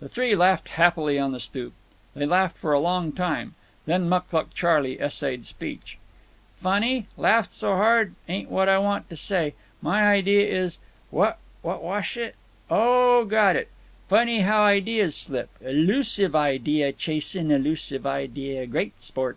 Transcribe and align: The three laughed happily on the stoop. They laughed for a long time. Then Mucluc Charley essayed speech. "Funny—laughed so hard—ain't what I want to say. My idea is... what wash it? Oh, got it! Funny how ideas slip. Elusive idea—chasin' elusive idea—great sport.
The 0.00 0.08
three 0.08 0.34
laughed 0.34 0.68
happily 0.70 1.18
on 1.18 1.32
the 1.32 1.38
stoop. 1.38 1.74
They 2.14 2.24
laughed 2.24 2.56
for 2.56 2.72
a 2.72 2.80
long 2.80 3.12
time. 3.12 3.54
Then 3.84 4.08
Mucluc 4.08 4.54
Charley 4.54 4.98
essayed 4.98 5.44
speech. 5.44 5.98
"Funny—laughed 6.62 7.52
so 7.52 7.76
hard—ain't 7.76 8.50
what 8.50 8.70
I 8.70 8.78
want 8.78 9.06
to 9.10 9.16
say. 9.18 9.52
My 9.82 10.04
idea 10.08 10.48
is... 10.48 10.78
what 11.10 11.38
wash 11.62 12.16
it? 12.16 12.36
Oh, 12.70 13.26
got 13.26 13.54
it! 13.54 13.68
Funny 14.08 14.40
how 14.40 14.62
ideas 14.62 15.14
slip. 15.14 15.50
Elusive 15.60 16.34
idea—chasin' 16.34 17.50
elusive 17.50 18.06
idea—great 18.06 19.02
sport. 19.02 19.36